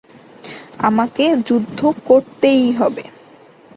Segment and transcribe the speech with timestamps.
[0.79, 3.03] আমাকে যুদ্ধ করতেই হবে।